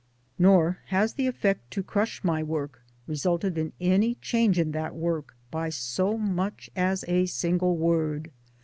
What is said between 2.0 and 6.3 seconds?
my work resulted in any change in that work by so